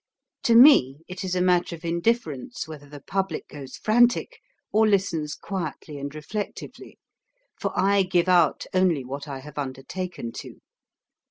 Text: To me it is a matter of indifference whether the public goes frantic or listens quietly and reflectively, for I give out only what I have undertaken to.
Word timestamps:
To 0.45 0.55
me 0.55 1.01
it 1.07 1.23
is 1.23 1.35
a 1.35 1.43
matter 1.43 1.75
of 1.75 1.85
indifference 1.85 2.67
whether 2.67 2.89
the 2.89 3.01
public 3.01 3.47
goes 3.47 3.77
frantic 3.77 4.39
or 4.71 4.87
listens 4.87 5.35
quietly 5.35 5.99
and 5.99 6.15
reflectively, 6.15 6.97
for 7.59 7.71
I 7.79 8.01
give 8.01 8.27
out 8.27 8.65
only 8.73 9.05
what 9.05 9.27
I 9.27 9.41
have 9.41 9.59
undertaken 9.59 10.31
to. 10.41 10.59